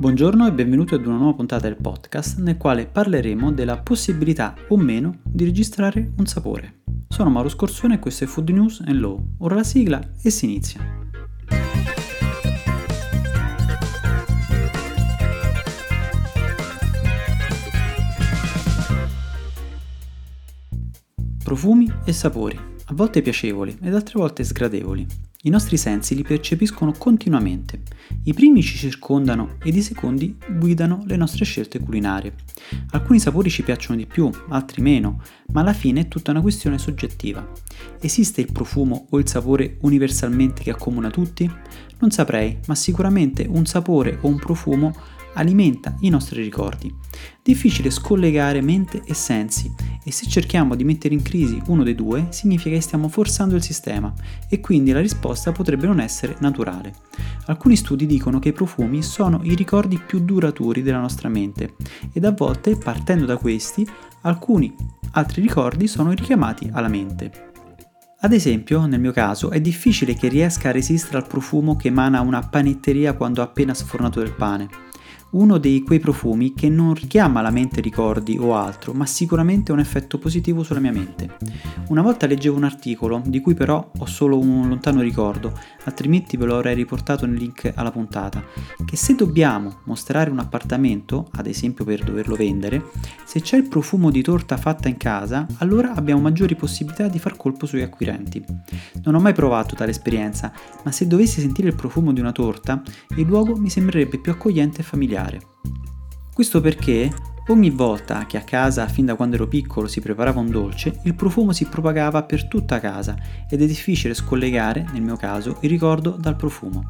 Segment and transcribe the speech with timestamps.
[0.00, 4.78] Buongiorno e benvenuti ad una nuova puntata del podcast nel quale parleremo della possibilità o
[4.78, 6.84] meno di registrare un sapore.
[7.06, 9.22] Sono Mauro Scorsone e questo è Food News and Law.
[9.40, 10.80] Ora la sigla e si inizia.
[21.44, 25.06] Profumi e sapori, a volte piacevoli ed altre volte sgradevoli.
[25.42, 27.80] I nostri sensi li percepiscono continuamente.
[28.24, 32.34] I primi ci circondano ed i secondi guidano le nostre scelte culinarie.
[32.90, 36.76] Alcuni sapori ci piacciono di più, altri meno, ma alla fine è tutta una questione
[36.76, 37.50] soggettiva.
[38.02, 41.50] Esiste il profumo o il sapore universalmente che accomuna tutti?
[42.00, 44.94] Non saprei, ma sicuramente un sapore o un profumo
[45.34, 46.94] alimenta i nostri ricordi.
[47.42, 49.72] Difficile scollegare mente e sensi
[50.04, 53.62] e se cerchiamo di mettere in crisi uno dei due significa che stiamo forzando il
[53.62, 54.12] sistema
[54.48, 56.94] e quindi la risposta potrebbe non essere naturale.
[57.46, 61.74] Alcuni studi dicono che i profumi sono i ricordi più duraturi della nostra mente
[62.12, 63.86] ed a volte partendo da questi
[64.22, 64.74] alcuni
[65.12, 67.48] altri ricordi sono richiamati alla mente.
[68.22, 72.20] Ad esempio, nel mio caso, è difficile che riesca a resistere al profumo che emana
[72.20, 74.88] una panetteria quando ha appena sfornato del pane
[75.30, 79.74] uno di quei profumi che non richiama alla mente ricordi o altro, ma sicuramente ha
[79.74, 81.36] un effetto positivo sulla mia mente.
[81.88, 85.52] Una volta leggevo un articolo, di cui però ho solo un lontano ricordo,
[85.84, 88.42] altrimenti ve lo avrei riportato nel link alla puntata,
[88.84, 92.82] che se dobbiamo mostrare un appartamento, ad esempio per doverlo vendere,
[93.24, 97.36] se c'è il profumo di torta fatta in casa, allora abbiamo maggiori possibilità di far
[97.36, 98.44] colpo sugli acquirenti.
[99.04, 102.82] Non ho mai provato tale esperienza, ma se dovessi sentire il profumo di una torta,
[103.16, 105.40] il luogo mi sembrerebbe più accogliente e familiare familiare.
[106.32, 107.12] Questo perché
[107.48, 111.14] ogni volta che a casa, fin da quando ero piccolo, si preparava un dolce, il
[111.14, 113.16] profumo si propagava per tutta casa
[113.48, 116.88] ed è difficile scollegare, nel mio caso, il ricordo dal profumo.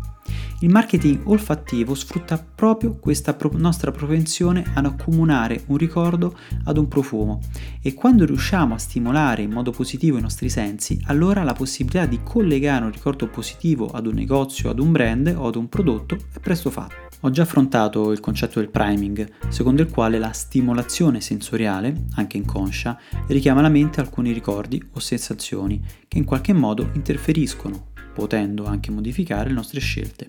[0.63, 6.87] Il marketing olfattivo sfrutta proprio questa pro- nostra propensione ad accomunare un ricordo ad un
[6.87, 7.41] profumo
[7.81, 12.21] e quando riusciamo a stimolare in modo positivo i nostri sensi, allora la possibilità di
[12.23, 16.41] collegare un ricordo positivo ad un negozio, ad un brand o ad un prodotto è
[16.41, 17.09] presto fatta.
[17.21, 22.99] Ho già affrontato il concetto del priming, secondo il quale la stimolazione sensoriale, anche inconscia,
[23.29, 29.49] richiama alla mente alcuni ricordi o sensazioni che in qualche modo interferiscono, potendo anche modificare
[29.49, 30.27] le nostre scelte.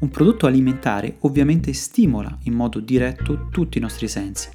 [0.00, 4.48] Un prodotto alimentare ovviamente stimola in modo diretto tutti i nostri sensi.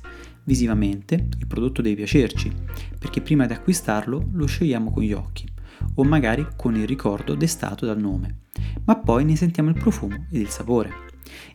[0.44, 2.52] Visivamente il prodotto deve piacerci,
[2.98, 5.48] perché prima di acquistarlo lo scegliamo con gli occhi,
[5.96, 8.42] o magari con il ricordo destato dal nome,
[8.86, 11.04] ma poi ne sentiamo il profumo ed il sapore.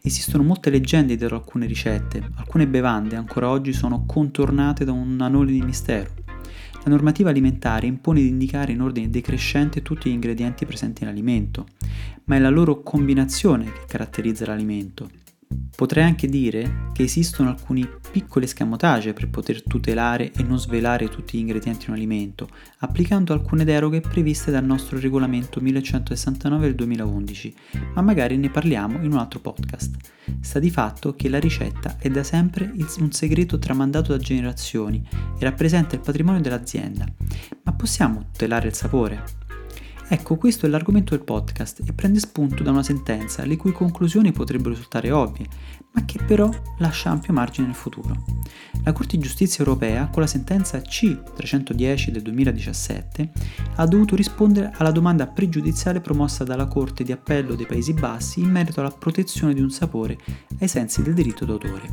[0.02, 5.52] Esistono molte leggende dietro alcune ricette, alcune bevande ancora oggi sono contornate da un anole
[5.52, 6.12] di mistero.
[6.82, 11.66] La normativa alimentare impone di indicare in ordine decrescente tutti gli ingredienti presenti nell'alimento,
[12.24, 15.10] ma è la loro combinazione che caratterizza l'alimento.
[15.80, 21.38] Potrei anche dire che esistono alcuni piccoli escamotage per poter tutelare e non svelare tutti
[21.38, 22.50] gli ingredienti di un alimento,
[22.80, 27.54] applicando alcune deroghe previste dal nostro regolamento 1169 del 2011,
[27.94, 29.96] ma magari ne parliamo in un altro podcast.
[30.40, 35.02] Sta di fatto che la ricetta è da sempre un segreto tramandato da generazioni
[35.38, 37.06] e rappresenta il patrimonio dell'azienda,
[37.62, 39.39] ma possiamo tutelare il sapore?
[40.12, 44.32] Ecco, questo è l'argomento del podcast e prende spunto da una sentenza le cui conclusioni
[44.32, 45.46] potrebbero risultare ovvie,
[45.92, 48.24] ma che però lascia ampio margine nel futuro.
[48.82, 53.30] La Corte di Giustizia europea, con la sentenza C310 del 2017,
[53.76, 58.50] ha dovuto rispondere alla domanda pregiudiziale promossa dalla Corte di Appello dei Paesi Bassi in
[58.50, 60.18] merito alla protezione di un sapore
[60.58, 61.88] ai sensi del diritto d'autore.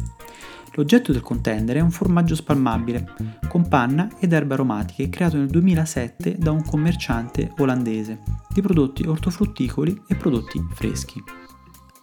[0.77, 3.15] L'oggetto del contendere è un formaggio spalmabile
[3.47, 8.21] con panna ed erbe aromatiche creato nel 2007 da un commerciante olandese
[8.53, 11.46] di prodotti ortofrutticoli e prodotti freschi.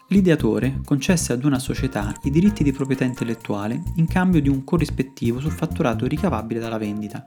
[0.09, 5.41] L'ideatore concesse ad una società i diritti di proprietà intellettuale in cambio di un corrispettivo
[5.41, 7.25] sul fatturato ricavabile dalla vendita,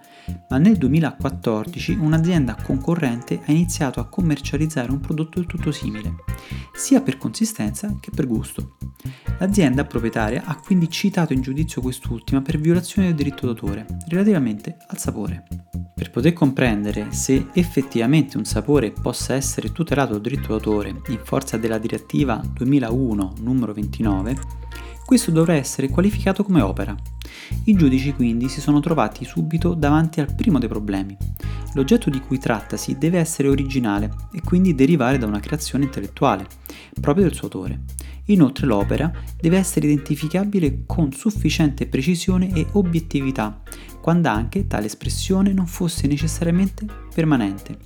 [0.50, 6.18] ma nel 2014 un'azienda concorrente ha iniziato a commercializzare un prodotto del tutto simile,
[6.72, 8.78] sia per consistenza che per gusto.
[9.40, 15.00] L'azienda proprietaria ha quindi citato in giudizio quest'ultima per violazione del diritto d'autore relativamente al
[15.00, 15.46] sapore.
[15.98, 21.58] Per poter comprendere se effettivamente un sapore possa essere tutelato dal diritto d'autore in forza
[21.58, 24.38] della direttiva 2001 numero 29,
[25.06, 26.94] questo dovrà essere qualificato come opera.
[27.64, 31.16] I giudici quindi si sono trovati subito davanti al primo dei problemi.
[31.74, 36.46] L'oggetto di cui trattasi deve essere originale e quindi derivare da una creazione intellettuale,
[37.00, 37.84] proprio del suo autore.
[38.26, 39.10] Inoltre l'opera
[39.40, 43.62] deve essere identificabile con sufficiente precisione e obiettività,
[44.08, 47.78] quando anche tale espressione non fosse necessariamente permanente.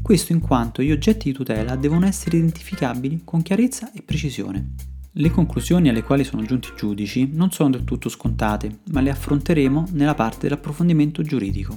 [0.00, 4.74] Questo in quanto gli oggetti di tutela devono essere identificabili con chiarezza e precisione.
[5.10, 9.10] Le conclusioni alle quali sono giunti i giudici non sono del tutto scontate, ma le
[9.10, 11.76] affronteremo nella parte dell'approfondimento giuridico.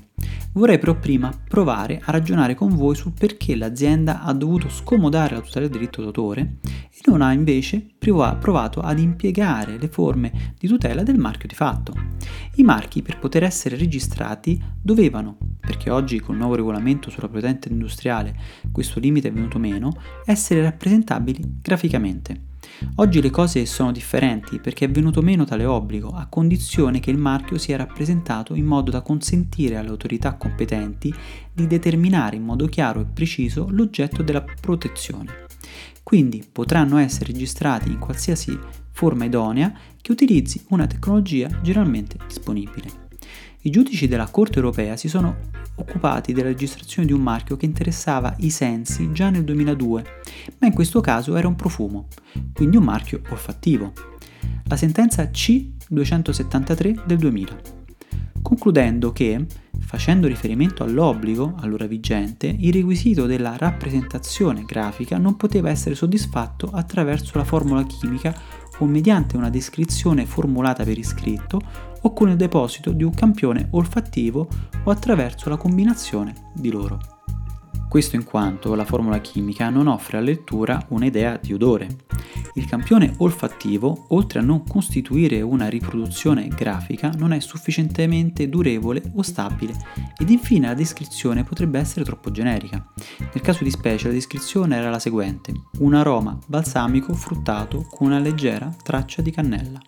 [0.53, 5.41] Vorrei però prima provare a ragionare con voi sul perché l'azienda ha dovuto scomodare la
[5.41, 6.57] tutela del diritto d'autore
[6.97, 11.93] e non ha invece provato ad impiegare le forme di tutela del marchio di fatto.
[12.55, 18.35] I marchi per poter essere registrati dovevano, perché oggi col nuovo regolamento sulla proprietà industriale
[18.71, 19.91] questo limite è venuto meno,
[20.25, 22.45] essere rappresentabili graficamente.
[22.95, 27.17] Oggi le cose sono differenti perché è venuto meno tale obbligo a condizione che il
[27.17, 31.13] marchio sia rappresentato in modo da consentire alle autorità competenti
[31.53, 35.45] di determinare in modo chiaro e preciso l'oggetto della protezione.
[36.03, 38.57] Quindi potranno essere registrati in qualsiasi
[38.91, 43.05] forma idonea che utilizzi una tecnologia generalmente disponibile.
[43.61, 45.35] I giudici della Corte europea si sono
[45.75, 50.03] occupati della registrazione di un marchio che interessava i sensi già nel 2002,
[50.59, 52.07] ma in questo caso era un profumo,
[52.53, 53.93] quindi un marchio olfattivo.
[54.65, 57.76] La sentenza C273 del 2000,
[58.47, 59.45] concludendo che,
[59.77, 67.37] facendo riferimento all'obbligo allora vigente, il requisito della rappresentazione grafica non poteva essere soddisfatto attraverso
[67.37, 68.33] la formula chimica
[68.77, 71.59] o mediante una descrizione formulata per iscritto
[71.99, 74.47] o con il deposito di un campione olfattivo
[74.81, 76.99] o attraverso la combinazione di loro.
[77.89, 81.87] Questo in quanto la formula chimica non offre alla lettura un'idea di odore.
[82.57, 89.21] Il campione olfattivo, oltre a non costituire una riproduzione grafica, non è sufficientemente durevole o
[89.21, 89.75] stabile
[90.17, 92.83] ed infine la descrizione potrebbe essere troppo generica.
[93.19, 98.17] Nel caso di specie la descrizione era la seguente: un aroma balsamico fruttato con una
[98.17, 99.79] leggera traccia di cannella.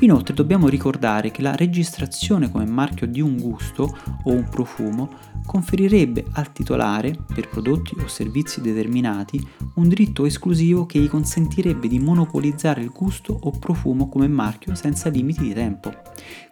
[0.00, 5.08] Inoltre dobbiamo ricordare che la registrazione come marchio di un gusto o un profumo
[5.44, 9.44] conferirebbe al titolare, per prodotti o servizi determinati,
[9.74, 15.08] un diritto esclusivo che gli consentirebbe di monopolizzare il gusto o profumo come marchio senza
[15.08, 15.92] limiti di tempo.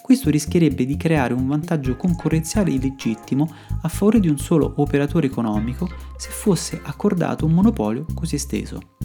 [0.03, 3.47] Questo rischierebbe di creare un vantaggio concorrenziale illegittimo
[3.83, 8.97] a favore di un solo operatore economico se fosse accordato un monopolio così esteso.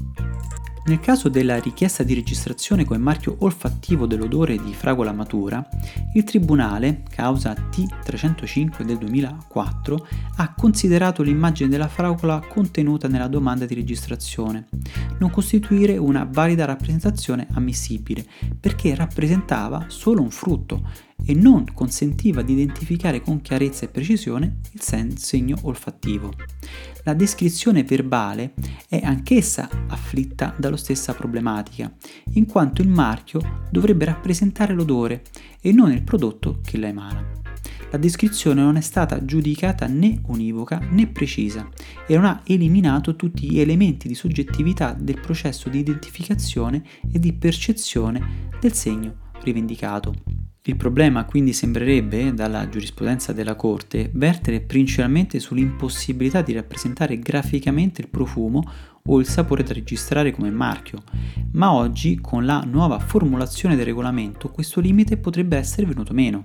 [0.85, 5.65] Nel caso della richiesta di registrazione come marchio olfattivo dell'odore di fragola matura,
[6.13, 10.07] il Tribunale, causa T305 del 2004,
[10.38, 14.68] ha considerato l'immagine della fragola contenuta nella domanda di registrazione
[15.19, 18.25] non costituire una valida rappresentazione ammissibile
[18.59, 20.89] perché rappresentava solo un frutto
[21.25, 26.33] e non consentiva di identificare con chiarezza e precisione il segno olfattivo.
[27.05, 28.53] La descrizione verbale
[28.88, 31.94] è anch'essa afflitta dalla stessa problematica,
[32.35, 35.23] in quanto il marchio dovrebbe rappresentare l'odore
[35.59, 37.41] e non il prodotto che la emana.
[37.91, 41.69] La descrizione non è stata giudicata né univoca né precisa
[42.07, 47.33] e non ha eliminato tutti gli elementi di soggettività del processo di identificazione e di
[47.33, 50.15] percezione del segno rivendicato.
[50.65, 58.07] Il problema quindi sembrerebbe, dalla giurisprudenza della Corte, vertere principalmente sull'impossibilità di rappresentare graficamente il
[58.07, 58.63] profumo
[59.06, 61.04] o il sapore da registrare come marchio,
[61.51, 66.42] ma oggi con la nuova formulazione del regolamento questo limite potrebbe essere venuto meno.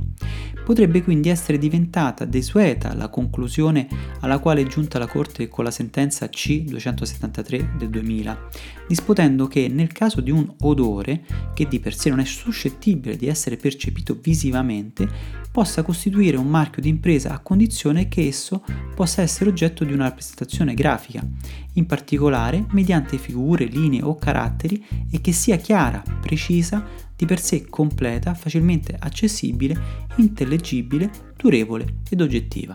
[0.65, 3.87] Potrebbe quindi essere diventata desueta la conclusione
[4.20, 8.49] alla quale è giunta la Corte con la sentenza C273 del 2000,
[8.88, 11.25] disponendo che nel caso di un odore,
[11.55, 15.08] che di per sé non è suscettibile di essere percepito visivamente,
[15.50, 18.62] possa costituire un marchio di impresa a condizione che esso
[18.94, 21.27] possa essere oggetto di una rappresentazione grafica,
[21.74, 26.84] in particolare mediante figure, linee o caratteri e che sia chiara, precisa,
[27.17, 32.74] di per sé completa, facilmente accessibile, intellegibile, durevole ed oggettiva.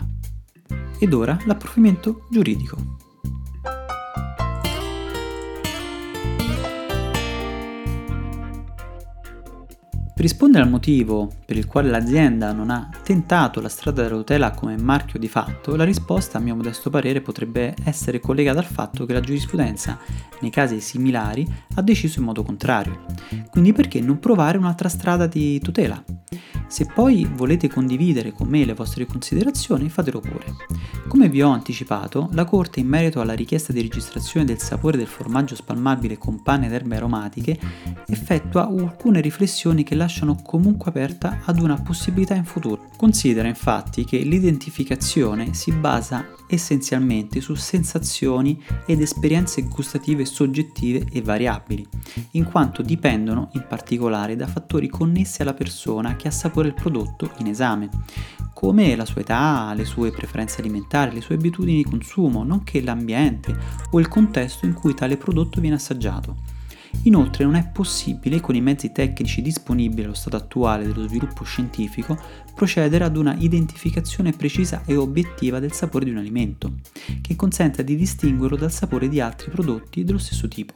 [0.99, 3.02] Ed ora l'approfondimento giuridico.
[10.23, 14.77] Rispondere al motivo per il quale l'azienda non ha tentato la strada della tutela come
[14.77, 19.11] marchio di fatto, la risposta a mio modesto parere potrebbe essere collegata al fatto che
[19.11, 19.99] la giurisprudenza,
[20.39, 23.03] nei casi similari, ha deciso in modo contrario.
[23.51, 26.01] Quindi perché non provare un'altra strada di tutela?
[26.73, 30.55] Se poi volete condividere con me le vostre considerazioni, fatelo pure.
[31.07, 35.05] Come vi ho anticipato, la Corte in merito alla richiesta di registrazione del sapore del
[35.05, 37.59] formaggio spalmabile con pane ed erbe aromatiche
[38.07, 42.89] effettua alcune riflessioni che lasciano comunque aperta ad una possibilità in futuro.
[42.97, 51.87] Considera infatti che l'identificazione si basa essenzialmente su sensazioni ed esperienze gustative soggettive e variabili,
[52.31, 57.48] in quanto dipendono in particolare da fattori connessi alla persona che assapora il prodotto in
[57.48, 57.89] esame,
[58.53, 63.55] come la sua età, le sue preferenze alimentari, le sue abitudini di consumo, nonché l'ambiente
[63.91, 66.62] o il contesto in cui tale prodotto viene assaggiato.
[67.03, 72.17] Inoltre non è possibile, con i mezzi tecnici disponibili allo stato attuale dello sviluppo scientifico,
[72.55, 76.75] procedere ad una identificazione precisa e obiettiva del sapore di un alimento,
[77.22, 80.75] che consenta di distinguerlo dal sapore di altri prodotti dello stesso tipo.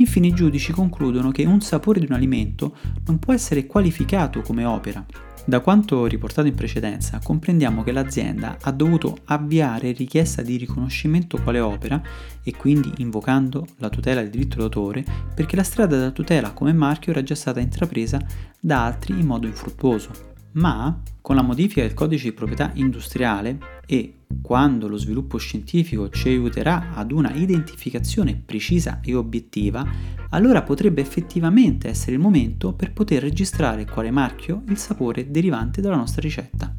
[0.00, 2.74] Infine i giudici concludono che un sapore di un alimento
[3.06, 5.04] non può essere qualificato come opera.
[5.44, 11.60] Da quanto riportato in precedenza, comprendiamo che l'azienda ha dovuto avviare richiesta di riconoscimento quale
[11.60, 12.00] opera
[12.42, 15.04] e quindi invocando la tutela del diritto d'autore
[15.34, 18.20] perché la strada della tutela come marchio era già stata intrapresa
[18.58, 24.14] da altri in modo infruttuoso ma con la modifica del codice di proprietà industriale e
[24.40, 29.86] quando lo sviluppo scientifico ci aiuterà ad una identificazione precisa e obiettiva,
[30.30, 35.96] allora potrebbe effettivamente essere il momento per poter registrare quale marchio il sapore derivante dalla
[35.96, 36.74] nostra ricetta.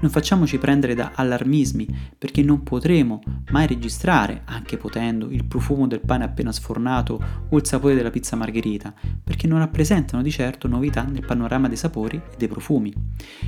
[0.00, 6.00] Non facciamoci prendere da allarmismi perché non potremo mai registrare, anche potendo, il profumo del
[6.00, 11.02] pane appena sfornato o il sapore della pizza margherita, perché non rappresentano di certo novità
[11.02, 12.92] nel panorama dei sapori e dei profumi.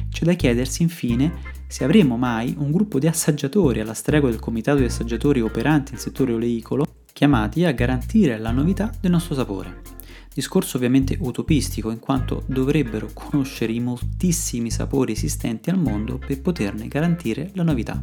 [0.08, 4.78] C'è da chiedersi infine se avremo mai un gruppo di assaggiatori alla stregua del comitato
[4.78, 9.97] di assaggiatori operanti nel settore oleicolo chiamati a garantire la novità del nostro sapore.
[10.38, 16.86] Discorso ovviamente utopistico in quanto dovrebbero conoscere i moltissimi sapori esistenti al mondo per poterne
[16.86, 18.00] garantire la novità.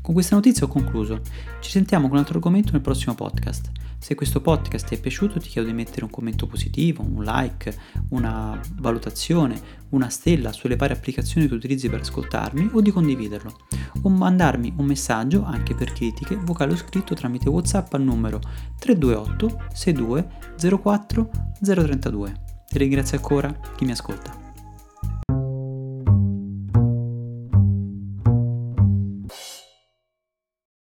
[0.00, 1.20] Con questa notizia ho concluso.
[1.60, 3.70] Ci sentiamo con un altro argomento nel prossimo podcast.
[3.96, 7.72] Se questo podcast ti è piaciuto ti chiedo di mettere un commento positivo, un like,
[8.08, 13.56] una valutazione, una stella sulle varie applicazioni che utilizzi per ascoltarmi o di condividerlo
[14.02, 18.40] o mandarmi un messaggio anche per critiche vocale o scritto tramite WhatsApp al numero
[18.78, 20.28] 328 62
[20.82, 21.30] 04
[21.62, 22.40] 032.
[22.74, 24.41] E ringrazio ancora chi mi ascolta.